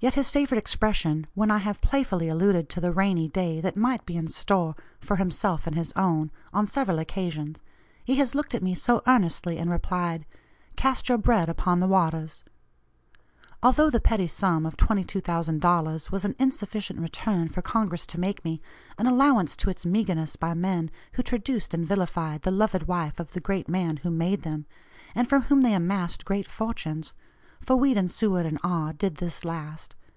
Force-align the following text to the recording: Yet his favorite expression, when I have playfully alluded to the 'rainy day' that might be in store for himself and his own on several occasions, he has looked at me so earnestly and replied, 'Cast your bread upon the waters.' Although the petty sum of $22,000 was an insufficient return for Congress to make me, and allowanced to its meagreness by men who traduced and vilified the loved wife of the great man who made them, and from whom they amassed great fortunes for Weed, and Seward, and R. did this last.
Yet 0.00 0.14
his 0.14 0.30
favorite 0.30 0.58
expression, 0.58 1.26
when 1.34 1.50
I 1.50 1.58
have 1.58 1.80
playfully 1.80 2.28
alluded 2.28 2.68
to 2.68 2.80
the 2.80 2.92
'rainy 2.92 3.26
day' 3.28 3.60
that 3.62 3.76
might 3.76 4.06
be 4.06 4.16
in 4.16 4.28
store 4.28 4.76
for 5.00 5.16
himself 5.16 5.66
and 5.66 5.74
his 5.74 5.92
own 5.94 6.30
on 6.52 6.66
several 6.66 7.00
occasions, 7.00 7.58
he 8.04 8.14
has 8.14 8.32
looked 8.32 8.54
at 8.54 8.62
me 8.62 8.76
so 8.76 9.02
earnestly 9.08 9.58
and 9.58 9.70
replied, 9.72 10.24
'Cast 10.76 11.08
your 11.08 11.18
bread 11.18 11.48
upon 11.48 11.80
the 11.80 11.88
waters.' 11.88 12.44
Although 13.60 13.90
the 13.90 13.98
petty 14.00 14.28
sum 14.28 14.64
of 14.66 14.76
$22,000 14.76 16.12
was 16.12 16.24
an 16.24 16.36
insufficient 16.38 17.00
return 17.00 17.48
for 17.48 17.60
Congress 17.60 18.06
to 18.06 18.20
make 18.20 18.44
me, 18.44 18.60
and 18.98 19.08
allowanced 19.08 19.58
to 19.58 19.68
its 19.70 19.84
meagreness 19.84 20.36
by 20.36 20.54
men 20.54 20.92
who 21.14 21.24
traduced 21.24 21.74
and 21.74 21.84
vilified 21.84 22.42
the 22.42 22.52
loved 22.52 22.84
wife 22.84 23.18
of 23.18 23.32
the 23.32 23.40
great 23.40 23.68
man 23.68 23.96
who 23.96 24.10
made 24.10 24.42
them, 24.42 24.64
and 25.16 25.28
from 25.28 25.42
whom 25.42 25.62
they 25.62 25.74
amassed 25.74 26.24
great 26.24 26.46
fortunes 26.46 27.14
for 27.60 27.74
Weed, 27.74 27.96
and 27.96 28.08
Seward, 28.08 28.46
and 28.46 28.58
R. 28.62 28.92
did 28.92 29.16
this 29.16 29.44
last. 29.44 29.96